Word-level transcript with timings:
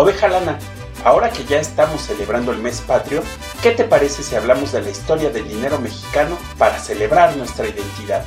Oveja 0.00 0.28
Lana, 0.28 0.56
ahora 1.04 1.28
que 1.28 1.44
ya 1.44 1.58
estamos 1.58 2.02
celebrando 2.02 2.52
el 2.52 2.58
mes 2.58 2.80
patrio, 2.82 3.20
¿qué 3.64 3.72
te 3.72 3.82
parece 3.82 4.22
si 4.22 4.36
hablamos 4.36 4.70
de 4.70 4.80
la 4.80 4.90
historia 4.90 5.28
del 5.30 5.48
dinero 5.48 5.80
mexicano 5.80 6.38
para 6.56 6.78
celebrar 6.78 7.36
nuestra 7.36 7.66
identidad? 7.66 8.24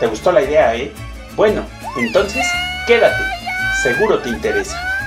¿Te 0.00 0.08
gustó 0.08 0.32
la 0.32 0.42
idea, 0.42 0.74
eh? 0.74 0.92
Bueno, 1.36 1.64
entonces, 1.96 2.44
quédate, 2.88 3.22
seguro 3.80 4.18
te 4.18 4.30
interesa. 4.30 4.97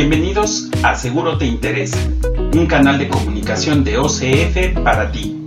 Bienvenidos 0.00 0.70
a 0.82 0.94
Seguro 0.94 1.36
Te 1.36 1.44
Interesa, 1.44 1.98
un 2.54 2.66
canal 2.66 2.98
de 2.98 3.06
comunicación 3.06 3.84
de 3.84 3.98
OCF 3.98 4.80
para 4.82 5.12
ti. 5.12 5.46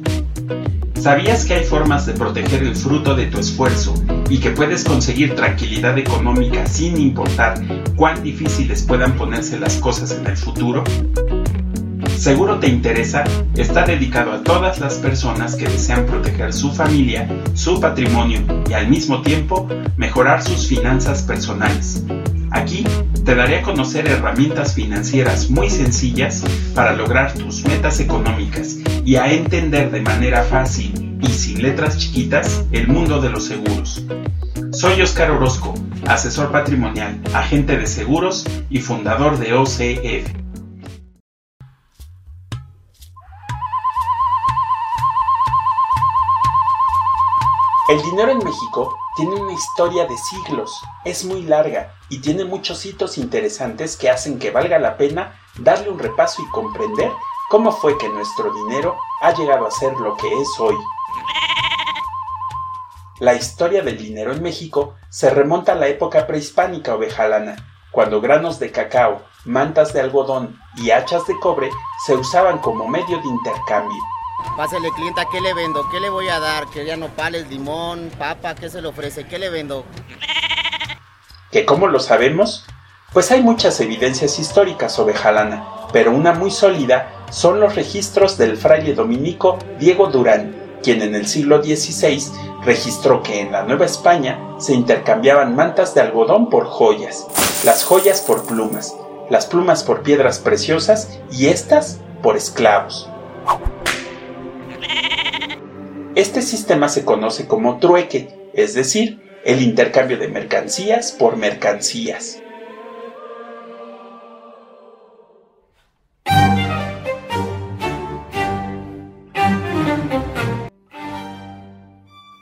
¿Sabías 0.94 1.46
que 1.46 1.56
hay 1.56 1.64
formas 1.64 2.06
de 2.06 2.14
proteger 2.14 2.62
el 2.62 2.76
fruto 2.76 3.16
de 3.16 3.26
tu 3.26 3.40
esfuerzo 3.40 3.96
y 4.30 4.38
que 4.38 4.52
puedes 4.52 4.84
conseguir 4.84 5.34
tranquilidad 5.34 5.98
económica 5.98 6.68
sin 6.68 7.00
importar 7.00 7.60
cuán 7.96 8.22
difíciles 8.22 8.84
puedan 8.84 9.14
ponerse 9.14 9.60
las 9.60 9.78
cosas 9.78 10.12
en 10.12 10.28
el 10.28 10.38
futuro? 10.38 10.84
Seguro 12.24 12.58
Te 12.58 12.70
Interesa 12.70 13.26
está 13.58 13.84
dedicado 13.84 14.32
a 14.32 14.44
todas 14.44 14.80
las 14.80 14.94
personas 14.94 15.58
que 15.58 15.68
desean 15.68 16.06
proteger 16.06 16.54
su 16.54 16.72
familia, 16.72 17.28
su 17.54 17.82
patrimonio 17.82 18.40
y 18.70 18.72
al 18.72 18.88
mismo 18.88 19.22
tiempo 19.22 19.68
mejorar 19.98 20.42
sus 20.42 20.66
finanzas 20.66 21.24
personales. 21.24 22.06
Aquí 22.50 22.86
te 23.26 23.36
daré 23.36 23.58
a 23.58 23.62
conocer 23.62 24.08
herramientas 24.08 24.74
financieras 24.74 25.50
muy 25.50 25.70
sencillas 25.70 26.46
para 26.74 26.94
lograr 26.94 27.34
tus 27.34 27.66
metas 27.66 28.00
económicas 28.00 28.78
y 29.04 29.18
a 29.18 29.30
entender 29.34 29.92
de 29.92 30.00
manera 30.00 30.44
fácil 30.44 31.20
y 31.22 31.28
sin 31.28 31.62
letras 31.62 31.98
chiquitas 31.98 32.64
el 32.72 32.88
mundo 32.88 33.20
de 33.20 33.32
los 33.32 33.44
seguros. 33.44 34.06
Soy 34.72 35.02
Oscar 35.02 35.30
Orozco, 35.30 35.74
asesor 36.08 36.54
patrimonial, 36.54 37.20
agente 37.34 37.78
de 37.78 37.86
seguros 37.86 38.48
y 38.70 38.80
fundador 38.80 39.38
de 39.40 39.56
OCF. 39.56 40.43
El 47.90 48.02
dinero 48.02 48.32
en 48.32 48.38
México 48.38 48.98
tiene 49.18 49.36
una 49.36 49.52
historia 49.52 50.06
de 50.06 50.16
siglos, 50.16 50.82
es 51.04 51.26
muy 51.26 51.42
larga 51.42 51.96
y 52.08 52.22
tiene 52.22 52.46
muchos 52.46 52.86
hitos 52.86 53.18
interesantes 53.18 53.98
que 53.98 54.10
hacen 54.10 54.40
que 54.40 54.52
valga 54.52 54.80
la 54.80 54.96
pena 54.96 55.38
darle 55.58 55.90
un 55.90 56.00
repaso 56.00 56.42
y 56.42 56.50
comprender 56.52 57.12
cómo 57.50 57.74
fue 57.74 57.98
que 57.98 58.08
nuestro 58.08 58.54
dinero 58.54 58.96
ha 59.20 59.34
llegado 59.34 59.68
a 59.68 59.72
ser 59.72 59.92
lo 59.98 60.16
que 60.16 60.28
es 60.32 60.48
hoy. 60.60 60.78
La 63.20 63.34
historia 63.34 63.82
del 63.82 63.98
dinero 63.98 64.32
en 64.32 64.42
México 64.42 64.96
se 65.10 65.30
remonta 65.30 65.74
a 65.74 65.76
la 65.76 65.88
época 65.88 66.26
prehispánica 66.26 66.96
ovejalana, 66.96 67.58
cuando 67.92 68.22
granos 68.22 68.60
de 68.60 68.72
cacao, 68.72 69.24
mantas 69.44 69.92
de 69.92 70.00
algodón 70.00 70.58
y 70.78 70.92
hachas 70.92 71.28
de 71.28 71.38
cobre 71.38 71.70
se 72.06 72.16
usaban 72.16 72.60
como 72.60 72.88
medio 72.88 73.18
de 73.18 73.28
intercambio. 73.28 74.02
Pásale, 74.58 74.92
clienta, 74.92 75.26
¿qué 75.32 75.42
le 75.42 75.54
vendo? 75.54 75.90
¿Qué 75.90 76.00
le 76.00 76.10
voy 76.10 76.28
a 76.30 76.40
dar? 76.40 76.68
¿Quería 76.68 76.96
nopales, 76.96 77.50
limón, 77.50 78.12
papa? 78.20 78.54
¿Qué 78.54 78.70
se 78.70 78.82
le 78.82 78.88
ofrece? 78.88 79.26
¿Qué 79.26 79.40
le 79.40 79.50
vendo? 79.50 79.84
¿Que 81.52 81.66
cómo 81.66 81.88
lo 81.88 82.00
sabemos? 82.00 82.66
Pues 83.14 83.32
hay 83.32 83.42
muchas 83.42 83.80
evidencias 83.80 84.40
históricas 84.40 84.92
sobre 84.92 85.14
Jalana, 85.14 85.66
pero 85.92 86.12
una 86.12 86.34
muy 86.34 86.52
sólida 86.52 87.26
son 87.32 87.60
los 87.60 87.76
registros 87.76 88.38
del 88.38 88.58
fraile 88.58 88.94
dominico 88.94 89.58
Diego 89.80 90.08
Durán, 90.08 90.80
quien 90.84 91.02
en 91.02 91.16
el 91.16 91.28
siglo 91.28 91.64
XVI 91.64 92.24
registró 92.64 93.24
que 93.24 93.42
en 93.42 93.52
la 93.52 93.64
Nueva 93.64 93.86
España 93.86 94.40
se 94.60 94.74
intercambiaban 94.74 95.56
mantas 95.56 95.94
de 95.94 96.02
algodón 96.02 96.50
por 96.50 96.66
joyas, 96.66 97.28
las 97.64 97.84
joyas 97.84 98.22
por 98.22 98.46
plumas, 98.46 98.96
las 99.30 99.46
plumas 99.46 99.84
por 99.84 100.02
piedras 100.04 100.40
preciosas 100.40 101.20
y 101.32 101.48
estas 101.48 102.00
por 102.22 102.36
esclavos. 102.36 103.10
Este 106.16 106.44
sistema 106.44 106.90
se 106.90 107.06
conoce 107.06 107.48
como 107.48 107.80
trueque, 107.80 108.52
es 108.54 108.76
decir, 108.76 109.20
el 109.46 109.64
intercambio 109.64 110.20
de 110.20 110.28
mercancías 110.28 111.12
por 111.12 111.38
mercancías. 111.38 112.40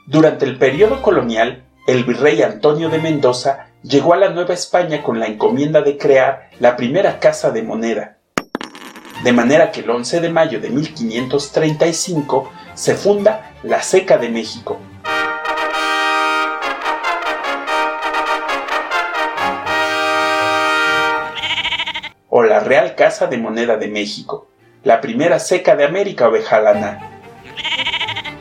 Durante 0.05 0.43
el 0.43 0.57
periodo 0.57 1.01
colonial, 1.01 1.63
el 1.87 2.03
virrey 2.03 2.41
Antonio 2.41 2.89
de 2.89 2.99
Mendoza 2.99 3.67
llegó 3.83 4.13
a 4.13 4.17
la 4.17 4.31
Nueva 4.31 4.53
España 4.53 5.01
con 5.01 5.17
la 5.17 5.27
encomienda 5.27 5.81
de 5.81 5.97
crear 5.97 6.49
la 6.59 6.75
primera 6.75 7.19
casa 7.19 7.51
de 7.51 7.63
moneda. 7.63 8.17
De 9.23 9.33
manera 9.33 9.71
que 9.71 9.81
el 9.81 9.89
11 9.89 10.19
de 10.19 10.29
mayo 10.29 10.59
de 10.59 10.69
1535 10.71 12.51
se 12.73 12.95
funda 12.95 13.53
la 13.61 13.83
Seca 13.83 14.17
de 14.17 14.29
México. 14.29 14.79
O 22.29 22.41
la 22.41 22.61
Real 22.61 22.95
Casa 22.95 23.27
de 23.27 23.37
Moneda 23.37 23.77
de 23.77 23.89
México, 23.89 24.47
la 24.83 25.01
primera 25.01 25.37
seca 25.37 25.75
de 25.75 25.85
América 25.85 26.27
ovejalana, 26.27 27.11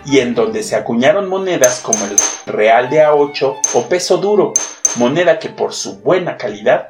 y 0.06 0.20
en 0.20 0.34
donde 0.34 0.62
se 0.62 0.76
acuñaron 0.76 1.28
monedas 1.28 1.80
como 1.80 1.98
el 2.06 2.16
Real 2.46 2.88
de 2.88 3.04
A8 3.04 3.58
o 3.74 3.82
peso 3.88 4.16
duro, 4.16 4.54
moneda 4.96 5.38
que 5.38 5.50
por 5.50 5.74
su 5.74 6.00
buena 6.00 6.38
calidad 6.38 6.86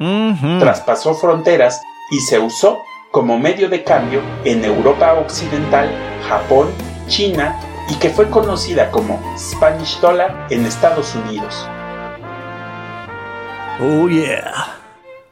traspasó 0.61 1.15
fronteras 1.15 1.81
y 2.13 2.21
se 2.21 2.39
usó 2.39 2.79
como 3.11 3.39
medio 3.39 3.69
de 3.69 3.83
cambio 3.83 4.23
en 4.45 4.65
Europa 4.65 5.15
Occidental, 5.15 5.91
Japón 6.29 6.69
China 7.09 7.61
y 7.91 7.95
que 7.97 8.11
fue 8.11 8.31
conocida 8.31 8.91
como 8.91 9.21
Spanish 9.37 10.01
Dollar 10.01 10.47
en 10.51 10.65
Estados 10.65 11.15
Unidos. 11.17 11.67
Oh 13.81 14.09
yeah. 14.09 14.77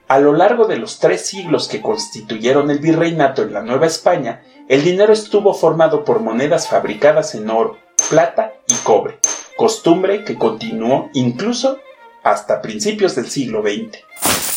A 0.09 0.19
lo 0.19 0.33
largo 0.33 0.67
de 0.67 0.77
los 0.77 0.99
tres 0.99 1.27
siglos 1.27 1.69
que 1.69 1.81
constituyeron 1.81 2.71
el 2.71 2.81
virreinato 2.81 3.43
en 3.43 3.53
la 3.53 3.63
Nueva 3.63 3.87
España, 3.87 4.43
el 4.69 4.83
dinero 4.83 5.13
estuvo 5.13 5.55
formado 5.55 6.05
por 6.05 6.21
monedas 6.21 6.67
fabricadas 6.67 7.35
en 7.35 7.49
oro, 7.49 7.79
plata 8.11 8.55
y 8.67 8.75
cobre, 8.83 9.19
costumbre 9.57 10.25
que 10.25 10.37
continuó 10.37 11.11
incluso 11.13 11.79
hasta 12.25 12.61
principios 12.61 13.15
del 13.15 13.29
siglo 13.29 13.63
XX. 13.63 14.48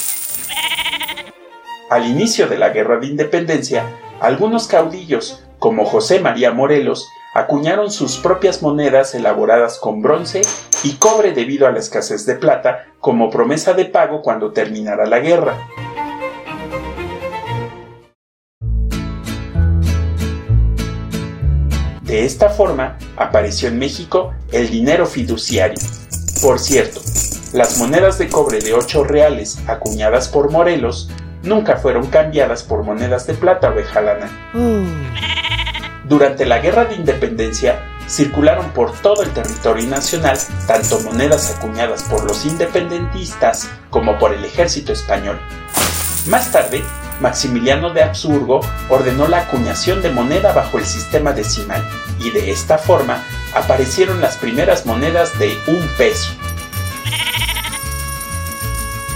Al 1.91 2.07
inicio 2.07 2.47
de 2.47 2.57
la 2.57 2.69
Guerra 2.69 2.99
de 2.99 3.07
Independencia, 3.07 3.83
algunos 4.21 4.65
caudillos 4.67 5.43
como 5.59 5.83
José 5.83 6.21
María 6.21 6.53
Morelos, 6.53 7.09
acuñaron 7.33 7.91
sus 7.91 8.15
propias 8.17 8.61
monedas 8.61 9.13
elaboradas 9.13 9.77
con 9.77 10.01
bronce 10.01 10.39
y 10.85 10.93
cobre 10.93 11.33
debido 11.33 11.67
a 11.67 11.71
la 11.71 11.79
escasez 11.79 12.25
de 12.25 12.35
plata 12.35 12.85
como 13.01 13.29
promesa 13.29 13.73
de 13.73 13.83
pago 13.83 14.21
cuando 14.21 14.53
terminara 14.53 15.05
la 15.05 15.19
guerra. 15.19 15.67
De 22.03 22.23
esta 22.23 22.51
forma 22.51 22.97
apareció 23.17 23.67
en 23.67 23.79
México 23.79 24.33
el 24.53 24.69
dinero 24.69 25.05
fiduciario. 25.05 25.81
Por 26.41 26.57
cierto, 26.57 27.01
las 27.51 27.79
monedas 27.79 28.17
de 28.17 28.29
cobre 28.29 28.59
de 28.59 28.73
8 28.73 29.03
reales 29.03 29.59
acuñadas 29.67 30.29
por 30.29 30.51
Morelos 30.51 31.09
nunca 31.43 31.77
fueron 31.77 32.07
cambiadas 32.07 32.63
por 32.63 32.83
monedas 32.83 33.27
de 33.27 33.33
plata 33.33 33.69
o 33.69 33.73
de 33.73 33.83
jalana. 33.83 34.29
Durante 36.03 36.45
la 36.45 36.59
Guerra 36.59 36.85
de 36.85 36.95
Independencia, 36.95 37.79
circularon 38.07 38.71
por 38.71 38.91
todo 38.91 39.23
el 39.23 39.29
territorio 39.29 39.87
nacional 39.87 40.37
tanto 40.67 40.99
monedas 41.01 41.55
acuñadas 41.55 42.03
por 42.03 42.25
los 42.25 42.45
independentistas 42.45 43.69
como 43.89 44.19
por 44.19 44.33
el 44.33 44.43
ejército 44.43 44.91
español. 44.91 45.39
Más 46.27 46.51
tarde, 46.51 46.83
Maximiliano 47.21 47.93
de 47.93 48.03
Habsburgo 48.03 48.61
ordenó 48.89 49.27
la 49.27 49.41
acuñación 49.41 50.01
de 50.01 50.09
moneda 50.09 50.53
bajo 50.53 50.79
el 50.79 50.85
sistema 50.85 51.31
decimal 51.33 51.87
y 52.19 52.31
de 52.31 52.51
esta 52.51 52.77
forma 52.77 53.23
aparecieron 53.53 54.21
las 54.21 54.37
primeras 54.37 54.85
monedas 54.85 55.37
de 55.39 55.57
un 55.67 55.87
peso. 55.97 56.31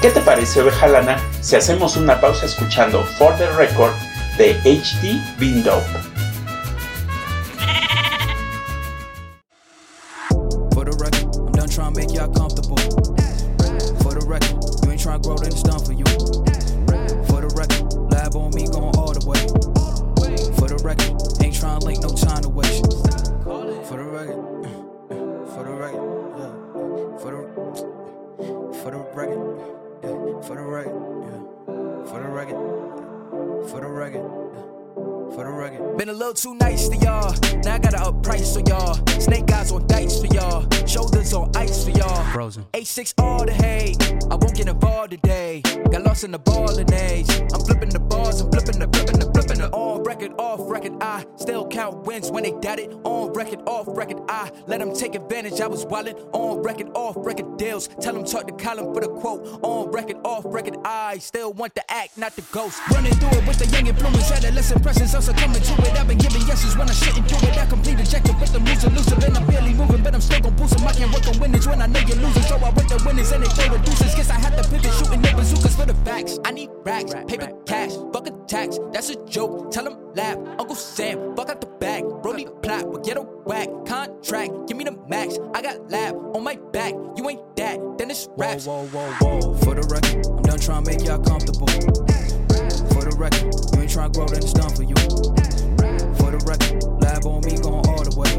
¿Qué 0.06 0.12
te 0.12 0.22
parece, 0.22 0.62
oveja 0.62 0.88
lana, 0.88 1.18
si 1.42 1.56
hacemos 1.56 1.98
una 1.98 2.22
pausa 2.22 2.46
escuchando 2.46 3.04
For 3.18 3.36
the 3.40 3.48
Record 3.54 3.92
de 4.38 4.54
HD 4.62 5.20
Window? 5.40 5.82
for 10.70 10.86
the 20.70 20.78
record, 20.86 21.44
ain't 21.44 21.56
trying 21.56 22.44
to 22.44 22.50
waste. 22.50 22.86
For 23.88 23.98
the 23.98 24.06
record, 24.06 24.38
for 25.50 25.64
the 25.64 25.72
record. 25.74 26.06
For 27.20 27.32
the, 27.32 27.42
for 28.84 28.92
the 28.92 29.00
record. 29.16 29.75
For 30.44 30.56
the 30.56 30.62
record, 30.62 31.24
yeah. 31.24 32.06
For 32.06 32.20
the 32.22 32.30
record, 32.30 33.70
for 33.70 33.80
the 33.82 33.88
record. 33.88 34.75
For 34.96 35.44
the 35.44 35.52
record. 35.52 35.98
Been 35.98 36.08
a 36.08 36.14
little 36.14 36.34
too 36.34 36.56
nice 36.56 36.88
to 36.88 36.96
y'all. 36.98 37.36
Now 37.64 37.76
I 37.76 37.80
gotta 37.80 38.00
up 38.00 38.24
price 38.24 38.54
for 38.54 38.62
y'all. 38.62 38.96
Snake 39.20 39.52
eyes 39.52 39.70
on 39.72 39.86
dice 39.88 40.22
for 40.22 40.28
y'all. 40.28 40.66
Shoulders 40.86 41.34
on 41.34 41.52
ice 41.56 41.84
for 41.84 41.90
y'all. 41.90 42.24
Frozen. 42.32 42.64
A6 42.74 43.14
all 43.18 43.46
the 43.46 43.52
hate. 43.52 44.02
I 44.32 44.36
won't 44.36 44.56
get 44.56 44.70
involved 44.70 45.12
today. 45.12 45.62
Got 45.92 46.04
lost 46.04 46.24
in 46.24 46.32
the 46.32 46.40
ball 46.40 46.78
and 46.78 46.90
age. 46.94 47.30
I'm 47.54 47.60
flipping 47.60 47.90
the 47.90 48.00
bars, 48.00 48.40
I'm 48.40 48.50
flipping 48.50 48.80
the 48.80 48.88
flipping 48.88 49.20
the 49.20 49.26
flipping 49.34 49.58
the 49.60 49.70
on 49.72 50.04
record, 50.04 50.32
off 50.38 50.62
record. 50.72 50.94
I 51.02 51.26
still 51.36 51.68
count 51.68 52.06
wins 52.06 52.32
when 52.32 52.44
they 52.44 52.52
doubt 52.62 52.80
it. 52.80 52.92
On 53.04 53.34
record, 53.34 53.60
off 53.66 53.88
record. 53.90 54.20
I 54.30 54.50
let 54.68 54.80
them 54.80 54.94
take 54.94 55.16
advantage. 55.16 55.60
I 55.60 55.68
was 55.68 55.86
wildin' 55.86 56.18
on 56.32 56.62
record, 56.62 56.88
off 56.96 57.16
record 57.18 57.58
deals. 57.58 57.90
Tell 58.00 58.14
them 58.14 58.24
talk 58.24 58.48
to 58.48 58.54
Colin 58.54 58.94
for 58.94 59.02
the 59.02 59.10
quote. 59.10 59.60
On 59.62 59.92
record, 59.92 60.18
off 60.24 60.44
record. 60.46 60.78
I 60.86 61.18
still 61.18 61.52
want 61.52 61.76
the 61.76 61.84
act, 61.92 62.18
not 62.18 62.36
the 62.38 62.44
ghost. 62.54 62.80
Running 62.92 63.14
through 63.16 63.40
it 63.40 63.48
with 63.48 63.60
the 63.60 63.68
young 63.68 63.88
influence, 63.88 64.32
adolescent 64.32 64.85
presence. 64.86 65.16
I'm 65.16 65.22
succumbing 65.22 65.64
to 65.64 65.74
it. 65.82 65.98
I've 65.98 66.08
been 66.08 66.20
giving 66.20 66.46
yeses 66.46 66.78
when 66.78 66.88
I 66.88 66.94
shouldn't 66.94 67.28
do 67.28 67.36
it. 67.48 67.58
I 67.58 67.66
complete 67.66 68.00
ejected 68.00 68.40
with 68.40 68.54
the 68.54 68.60
moves 68.60 68.84
elusive, 68.84 69.24
and 69.24 69.36
I'm 69.36 69.46
barely 69.48 69.74
moving, 69.74 70.04
but 70.04 70.14
I'm 70.14 70.22
still 70.22 70.42
gon' 70.42 70.56
boost 70.56 70.78
'em. 70.78 70.88
I 70.88 70.94
can't 70.94 71.12
work 71.12 71.28
on 71.28 71.40
winners 71.40 71.66
when 71.68 71.82
I 71.82 71.88
know 71.88 72.02
you're 72.02 72.22
losing, 72.22 72.44
so 72.44 72.56
I 72.58 72.70
work 72.70 72.88
the 72.88 73.02
winners 73.04 73.32
and 73.32 73.44
they 73.44 73.50
throw 73.50 73.74
the 73.74 73.80
deuces. 73.84 74.14
Guess 74.14 74.30
I 74.30 74.40
have 74.46 74.56
to 74.58 74.64
pivot, 74.70 74.94
shooting 74.94 75.22
the 75.24 75.32
bazookas 75.34 75.76
for 75.76 75.86
the 75.86 75.98
facts. 76.06 76.38
I 76.46 76.52
need 76.52 76.70
racks, 76.86 77.12
paper 77.28 77.50
cash, 77.66 77.94
fuck 78.14 78.28
a 78.28 78.32
tax. 78.46 78.78
That's 78.94 79.10
a 79.10 79.18
joke. 79.26 79.72
Tell 79.72 79.86
them 79.86 79.98
laugh. 80.14 80.38
Uncle 80.60 80.76
Sam, 80.76 81.36
fuck 81.36 81.50
out 81.50 81.62
the 81.62 81.72
bag. 81.84 82.04
Brody 82.22 82.46
plot, 82.62 82.86
but 82.92 83.04
get 83.04 83.18
a 83.18 83.22
whack. 83.22 83.70
Contract, 83.88 84.52
give 84.68 84.78
me 84.78 84.84
the 84.84 84.96
max. 85.10 85.40
I 85.56 85.62
got 85.64 85.90
lab 85.90 86.14
on 86.36 86.44
my 86.44 86.58
back. 86.72 86.94
You 87.18 87.28
ain't 87.30 87.44
that, 87.56 87.80
then 87.98 88.12
it's 88.12 88.30
raps. 88.38 88.68
Whoa, 88.68 88.86
whoa, 88.86 89.10
whoa, 89.20 89.40
whoa. 89.40 89.58
For 89.64 89.74
the 89.74 89.86
record, 89.90 90.28
I'm 90.28 90.44
done 90.44 90.60
trying 90.60 90.84
to 90.84 90.92
make 90.92 91.02
y'all 91.08 91.24
comfortable. 91.32 92.35
For 93.06 93.12
the 93.12 93.18
record, 93.18 93.54
you 93.76 93.82
ain't 93.84 93.92
trying 93.92 94.12
to 94.12 94.18
grow, 94.18 94.28
then 94.28 94.40
it's 94.40 94.52
done 94.52 94.74
for 94.74 94.82
you. 94.82 94.96
For 96.18 96.32
the 96.32 96.40
record, 96.48 96.84
lab 97.04 97.28
on 97.28 97.42
me 97.46 97.56
going 97.62 97.86
all 97.86 98.04
the 98.04 98.10
way. 98.18 98.36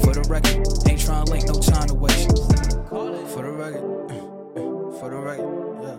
For 0.00 0.14
the 0.14 0.22
record, 0.30 0.66
ain't 0.88 0.98
trying 0.98 1.26
to 1.26 1.30
link, 1.30 1.46
no 1.46 1.60
time 1.60 1.88
to 1.88 1.94
waste. 1.94 2.30
For 2.88 3.42
the 3.42 3.52
record, 3.52 3.82
for 4.98 5.10
the 5.10 5.18
record, 5.18 5.82
yeah. 5.84 5.98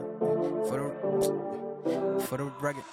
For 0.65 0.77
the, 0.81 0.89
for 2.25 2.37
the 2.37 2.45
record. 2.59 2.85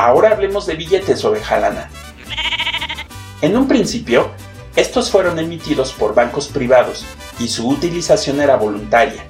Ahora 0.00 0.30
hablemos 0.30 0.64
de 0.64 0.76
billetes 0.76 1.22
ovejalana. 1.26 1.90
En 3.42 3.54
un 3.54 3.68
principio, 3.68 4.30
estos 4.74 5.10
fueron 5.10 5.38
emitidos 5.38 5.92
por 5.92 6.14
bancos 6.14 6.48
privados 6.48 7.04
y 7.38 7.48
su 7.48 7.68
utilización 7.68 8.40
era 8.40 8.56
voluntaria. 8.56 9.22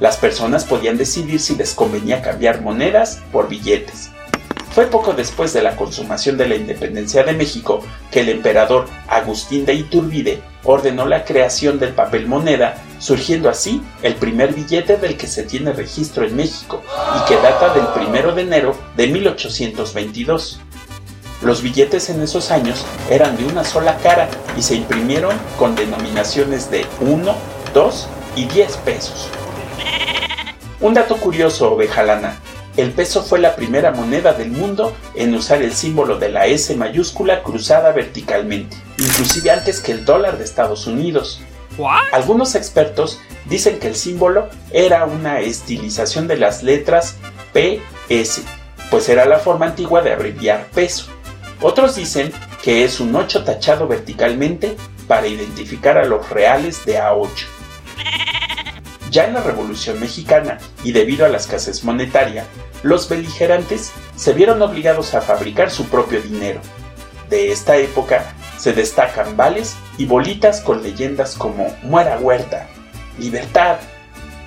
Las 0.00 0.16
personas 0.16 0.64
podían 0.64 0.96
decidir 0.96 1.40
si 1.40 1.56
les 1.56 1.74
convenía 1.74 2.22
cambiar 2.22 2.62
monedas 2.62 3.20
por 3.32 3.50
billetes. 3.50 4.12
Fue 4.74 4.86
poco 4.88 5.12
después 5.12 5.52
de 5.52 5.62
la 5.62 5.76
consumación 5.76 6.36
de 6.36 6.48
la 6.48 6.56
independencia 6.56 7.22
de 7.22 7.32
México 7.32 7.80
que 8.10 8.22
el 8.22 8.28
emperador 8.28 8.86
Agustín 9.06 9.64
de 9.64 9.74
Iturbide 9.74 10.42
ordenó 10.64 11.06
la 11.06 11.24
creación 11.24 11.78
del 11.78 11.92
papel 11.92 12.26
moneda, 12.26 12.82
surgiendo 12.98 13.48
así 13.48 13.80
el 14.02 14.16
primer 14.16 14.52
billete 14.52 14.96
del 14.96 15.16
que 15.16 15.28
se 15.28 15.44
tiene 15.44 15.72
registro 15.72 16.26
en 16.26 16.34
México 16.34 16.82
y 17.16 17.28
que 17.28 17.36
data 17.36 17.72
del 17.72 17.84
1 18.08 18.32
de 18.32 18.42
enero 18.42 18.76
de 18.96 19.06
1822. 19.06 20.58
Los 21.42 21.62
billetes 21.62 22.10
en 22.10 22.20
esos 22.20 22.50
años 22.50 22.84
eran 23.08 23.36
de 23.36 23.44
una 23.44 23.62
sola 23.62 23.96
cara 23.98 24.28
y 24.56 24.62
se 24.62 24.74
imprimieron 24.74 25.36
con 25.56 25.76
denominaciones 25.76 26.68
de 26.68 26.84
1, 27.00 27.32
2 27.72 28.08
y 28.34 28.46
10 28.46 28.76
pesos. 28.78 29.28
Un 30.80 30.94
dato 30.94 31.16
curioso, 31.16 31.72
ovejalana, 31.72 32.40
el 32.76 32.90
peso 32.90 33.22
fue 33.22 33.38
la 33.38 33.54
primera 33.54 33.92
moneda 33.92 34.32
del 34.32 34.50
mundo 34.50 34.96
en 35.14 35.34
usar 35.34 35.62
el 35.62 35.72
símbolo 35.72 36.18
de 36.18 36.28
la 36.28 36.46
S 36.46 36.74
mayúscula 36.74 37.42
cruzada 37.42 37.92
verticalmente, 37.92 38.76
inclusive 38.98 39.50
antes 39.50 39.80
que 39.80 39.92
el 39.92 40.04
dólar 40.04 40.38
de 40.38 40.44
Estados 40.44 40.86
Unidos. 40.86 41.40
Algunos 42.12 42.54
expertos 42.54 43.20
dicen 43.46 43.78
que 43.78 43.88
el 43.88 43.96
símbolo 43.96 44.48
era 44.70 45.04
una 45.04 45.40
estilización 45.40 46.26
de 46.26 46.36
las 46.36 46.62
letras 46.62 47.16
PS, 47.52 48.42
pues 48.90 49.08
era 49.08 49.24
la 49.24 49.38
forma 49.38 49.66
antigua 49.66 50.02
de 50.02 50.12
abreviar 50.12 50.66
peso. 50.74 51.06
Otros 51.60 51.96
dicen 51.96 52.32
que 52.62 52.84
es 52.84 53.00
un 53.00 53.14
8 53.14 53.44
tachado 53.44 53.86
verticalmente 53.86 54.76
para 55.06 55.26
identificar 55.26 55.98
a 55.98 56.04
los 56.04 56.28
reales 56.30 56.84
de 56.84 56.98
A8. 56.98 57.28
Ya 59.14 59.26
en 59.26 59.34
la 59.34 59.42
Revolución 59.42 60.00
Mexicana, 60.00 60.58
y 60.82 60.90
debido 60.90 61.24
a 61.24 61.28
la 61.28 61.36
escasez 61.36 61.84
monetaria, 61.84 62.46
los 62.82 63.08
beligerantes 63.08 63.92
se 64.16 64.32
vieron 64.32 64.60
obligados 64.60 65.14
a 65.14 65.20
fabricar 65.20 65.70
su 65.70 65.84
propio 65.84 66.20
dinero. 66.20 66.58
De 67.30 67.52
esta 67.52 67.76
época 67.76 68.34
se 68.58 68.72
destacan 68.72 69.36
vales 69.36 69.76
y 69.98 70.06
bolitas 70.06 70.60
con 70.62 70.82
leyendas 70.82 71.36
como 71.36 71.72
Muera 71.84 72.18
Huerta, 72.18 72.66
Libertad 73.16 73.76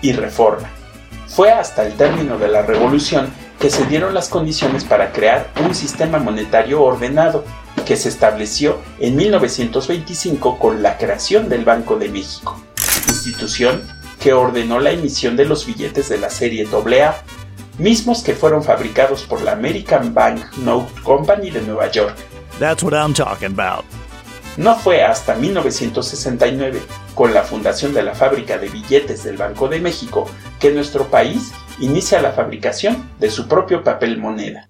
y 0.01 0.11
Reforma. 0.11 0.69
Fue 1.29 1.49
hasta 1.49 1.87
el 1.87 1.93
término 1.93 2.37
de 2.37 2.49
la 2.49 2.61
Revolución 2.61 3.29
que 3.61 3.69
se 3.69 3.85
dieron 3.85 4.13
las 4.13 4.27
condiciones 4.27 4.83
para 4.83 5.13
crear 5.13 5.49
un 5.65 5.73
sistema 5.75 6.19
monetario 6.19 6.83
ordenado, 6.83 7.45
que 7.85 7.95
se 7.95 8.09
estableció 8.09 8.81
en 8.99 9.15
1925 9.15 10.59
con 10.59 10.83
la 10.83 10.97
creación 10.97 11.47
del 11.47 11.63
Banco 11.63 11.95
de 11.95 12.09
México, 12.09 12.61
institución 13.07 13.81
que 14.27 14.33
ordenó 14.33 14.81
la 14.81 14.91
emisión 14.91 15.37
de 15.37 15.45
los 15.45 15.65
billetes 15.65 16.09
de 16.09 16.17
la 16.17 16.29
serie 16.29 16.67
AA, 16.67 17.15
mismos 17.77 18.21
que 18.23 18.33
fueron 18.33 18.61
fabricados 18.61 19.23
por 19.23 19.41
la 19.41 19.53
American 19.53 20.13
Bank 20.13 20.41
Note 20.57 20.91
Company 21.01 21.49
de 21.49 21.61
Nueva 21.61 21.89
York. 21.89 22.13
That's 22.59 22.83
what 22.83 22.91
I'm 22.91 23.13
talking 23.13 23.57
about. 23.57 23.85
No 24.57 24.75
fue 24.75 25.01
hasta 25.01 25.33
1969, 25.33 26.81
con 27.15 27.33
la 27.33 27.43
fundación 27.43 27.93
de 27.93 28.03
la 28.03 28.13
fábrica 28.13 28.57
de 28.57 28.67
billetes 28.67 29.23
del 29.23 29.37
Banco 29.37 29.69
de 29.69 29.79
México, 29.79 30.29
que 30.59 30.71
nuestro 30.71 31.05
país 31.05 31.53
inicia 31.79 32.21
la 32.21 32.33
fabricación 32.33 33.09
de 33.19 33.29
su 33.31 33.47
propio 33.47 33.81
papel 33.81 34.17
moneda. 34.17 34.67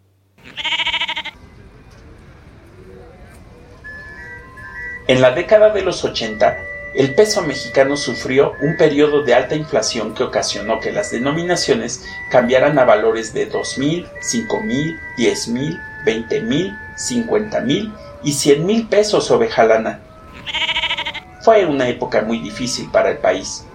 En 5.07 5.19
la 5.19 5.31
década 5.31 5.71
de 5.71 5.81
los 5.81 6.03
80, 6.03 6.57
el 6.93 7.13
peso 7.13 7.41
mexicano 7.41 7.97
sufrió 7.97 8.53
un 8.61 8.77
periodo 8.77 9.21
de 9.23 9.33
alta 9.33 9.55
inflación 9.55 10.13
que 10.13 10.23
ocasionó 10.23 10.79
que 10.79 10.91
las 10.91 11.11
denominaciones 11.11 12.03
cambiaran 12.31 12.79
a 12.79 12.85
valores 12.85 13.33
de 13.33 13.51
2.000, 13.51 14.07
5.000, 14.19 14.99
10.000, 15.17 15.79
20.000, 16.05 16.79
50.000 16.97 17.93
y 18.23 18.31
100.000 18.31 18.89
pesos 18.89 19.29
ovejalana. 19.29 19.99
Fue 21.41 21.65
una 21.65 21.87
época 21.87 22.21
muy 22.21 22.39
difícil 22.39 22.89
para 22.91 23.11
el 23.11 23.17
país. 23.17 23.65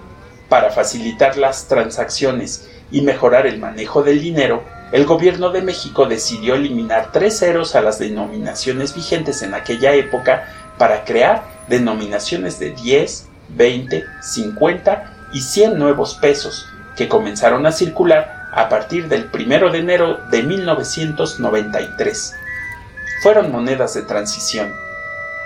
Para 0.49 0.71
facilitar 0.71 1.37
las 1.38 1.69
transacciones 1.69 2.69
y 2.90 3.02
mejorar 3.02 3.47
el 3.47 3.59
manejo 3.59 4.02
del 4.02 4.21
dinero, 4.21 4.62
el 4.92 5.07
gobierno 5.07 5.50
de 5.50 5.62
México 5.62 6.04
decidió 6.04 6.54
eliminar 6.54 7.12
tres 7.12 7.38
ceros 7.38 7.75
a 7.75 7.81
las 7.81 7.99
denominaciones 7.99 8.95
vigentes 8.95 9.40
en 9.40 9.54
aquella 9.54 9.95
época 9.95 10.47
para 10.82 11.04
crear 11.04 11.44
denominaciones 11.68 12.58
de 12.58 12.72
10, 12.72 13.28
20, 13.50 14.04
50 14.20 15.28
y 15.32 15.40
100 15.40 15.78
nuevos 15.78 16.16
pesos 16.16 16.66
que 16.96 17.08
comenzaron 17.08 17.64
a 17.66 17.72
circular 17.72 18.48
a 18.52 18.68
partir 18.68 19.06
del 19.06 19.30
1 19.32 19.70
de 19.70 19.78
enero 19.78 20.18
de 20.32 20.42
1993. 20.42 22.34
Fueron 23.22 23.52
monedas 23.52 23.94
de 23.94 24.02
transición. 24.02 24.74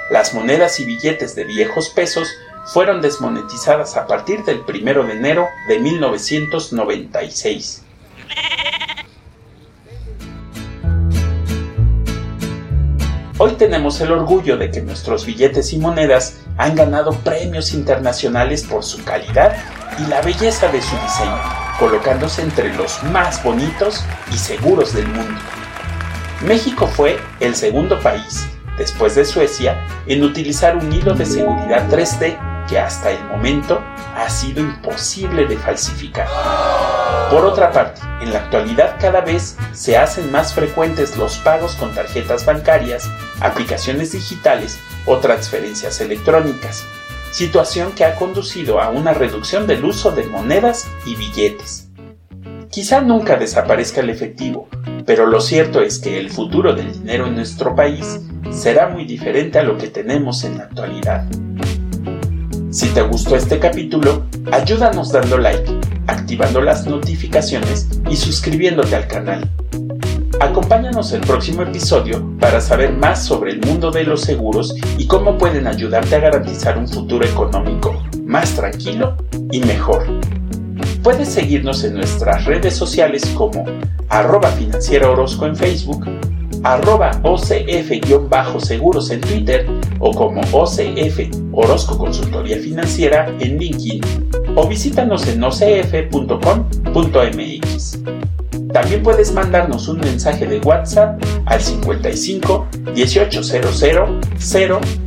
Las 0.09 0.33
monedas 0.33 0.81
y 0.81 0.87
billetes 0.87 1.35
de 1.35 1.45
viejos 1.45 1.91
pesos 1.91 2.31
fueron 2.65 3.03
desmonetizadas 3.03 3.99
a 3.99 4.07
partir 4.07 4.43
del 4.45 4.63
1 4.67 5.05
de 5.05 5.13
enero 5.13 5.47
de 5.69 5.79
1996. 5.81 7.83
Hoy 13.47 13.53
tenemos 13.53 14.01
el 14.01 14.11
orgullo 14.11 14.57
de 14.57 14.73
que 14.73 14.83
nuestros 14.83 15.25
billetes 15.25 15.73
y 15.73 15.79
monedas 15.79 16.39
han 16.59 16.75
ganado 16.75 17.13
premios 17.13 17.75
internacionales 17.75 18.65
por 18.65 18.83
su 18.83 19.05
calidad 19.05 19.57
y 20.05 20.11
la 20.11 20.21
belleza 20.21 20.67
de 20.73 20.83
su 20.83 20.97
diseño, 20.97 21.41
colocándose 21.79 22.43
entre 22.43 22.75
los 22.75 23.01
más 23.05 23.41
bonitos 23.45 24.05
y 24.33 24.37
seguros 24.37 24.95
del 24.95 25.07
mundo. 25.07 25.41
México 26.45 26.89
fue 26.89 27.21
el 27.39 27.55
segundo 27.55 28.01
país, 28.01 28.49
después 28.79 29.15
de 29.15 29.25
Suecia, 29.25 29.79
en 30.09 30.25
utilizar 30.25 30.77
un 30.77 30.93
hilo 30.93 31.15
de 31.15 31.25
seguridad 31.25 31.89
3D 31.89 32.56
que 32.69 32.79
hasta 32.79 33.11
el 33.11 33.25
momento 33.25 33.83
ha 34.15 34.29
sido 34.31 34.61
imposible 34.61 35.47
de 35.47 35.57
falsificar. 35.57 36.29
Por 37.31 37.45
otra 37.45 37.73
parte, 37.73 38.01
en 38.21 38.33
la 38.33 38.41
actualidad 38.41 38.97
cada 39.01 39.21
vez 39.21 39.57
se 39.73 39.97
hacen 39.97 40.31
más 40.31 40.55
frecuentes 40.55 41.17
los 41.17 41.39
pagos 41.39 41.75
con 41.75 41.95
tarjetas 41.95 42.45
bancarias, 42.45 43.11
aplicaciones 43.41 44.13
digitales 44.13 44.79
o 45.07 45.19
transferencias 45.19 46.01
electrónicas, 46.01 46.85
situación 47.33 47.93
que 47.93 48.05
ha 48.05 48.15
conducido 48.17 48.81
a 48.81 48.91
una 48.91 49.13
reducción 49.13 49.67
del 49.67 49.85
uso 49.85 50.11
de 50.13 50.25
monedas 50.25 50.89
y 51.05 51.17
billetes. 51.17 51.89
Quizá 52.71 53.01
nunca 53.01 53.37
desaparezca 53.37 54.01
el 54.01 54.11
efectivo, 54.11 54.69
pero 55.05 55.27
lo 55.27 55.41
cierto 55.41 55.81
es 55.81 55.99
que 55.99 56.19
el 56.19 56.31
futuro 56.31 56.75
del 56.75 56.93
dinero 56.93 57.27
en 57.27 57.37
nuestro 57.37 57.75
país 57.75 58.21
será 58.51 58.89
muy 58.89 59.05
diferente 59.05 59.59
a 59.59 59.63
lo 59.63 59.79
que 59.79 59.89
tenemos 59.89 60.45
en 60.45 60.59
la 60.59 60.65
actualidad. 60.65 61.27
Si 62.77 62.89
te 62.89 63.01
gustó 63.01 63.37
este 63.37 63.59
capítulo, 63.59 64.27
ayúdanos 64.53 65.11
dando 65.11 65.39
like, 65.39 65.65
activando 66.09 66.61
las 66.61 66.87
notificaciones 66.87 67.89
y 68.11 68.17
suscribiéndote 68.17 68.95
al 68.95 69.07
canal. 69.07 69.51
Acompáñanos 70.41 71.11
el 71.13 71.23
próximo 71.23 71.63
episodio 71.63 72.37
para 72.39 72.61
saber 72.61 72.93
más 72.93 73.25
sobre 73.25 73.53
el 73.53 73.61
mundo 73.61 73.91
de 73.91 74.05
los 74.05 74.21
seguros 74.21 74.75
y 74.99 75.07
cómo 75.07 75.39
pueden 75.39 75.67
ayudarte 75.67 76.17
a 76.17 76.21
garantizar 76.21 76.77
un 76.77 76.87
futuro 76.87 77.25
económico 77.25 77.99
más 78.27 78.55
tranquilo 78.55 79.17
y 79.51 79.61
mejor. 79.61 80.07
Puedes 81.03 81.31
seguirnos 81.31 81.83
en 81.83 81.95
nuestras 81.95 82.45
redes 82.45 82.77
sociales 82.77 83.25
como 83.39 83.65
arroba 84.11 84.51
financiera 84.51 85.11
Orozco 85.11 85.47
en 85.47 85.57
Facebook 85.57 86.05
arroba 86.63 87.21
OCF-seguros 87.23 89.11
en 89.11 89.21
Twitter 89.21 89.67
o 89.99 90.13
como 90.13 90.41
OCF 90.53 91.21
Orozco 91.53 91.99
Consultoría 91.99 92.59
Financiera 92.59 93.35
en 93.41 93.59
LinkedIn 93.59 94.01
o 94.55 94.67
visítanos 94.67 95.27
en 95.29 95.43
ocf.com.mx. 95.43 96.07
También 98.73 99.03
puedes 99.03 99.33
mandarnos 99.33 99.89
un 99.89 100.01
mensaje 100.01 100.47
de 100.47 100.59
WhatsApp 100.59 101.23
al 101.47 101.61
55 101.61 102.67
1800 102.95 103.83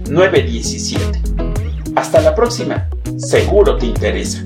0917. 0.10 1.22
Hasta 1.96 2.22
la 2.22 2.34
próxima, 2.34 2.88
seguro 3.18 3.78
te 3.78 3.88
interesa. 3.88 4.44